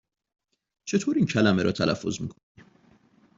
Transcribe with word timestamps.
چطور 0.87 1.15
این 1.15 1.25
کلمه 1.25 1.63
را 1.63 1.71
تلفظ 1.71 2.21
می 2.21 2.27
کنی؟ 2.27 2.65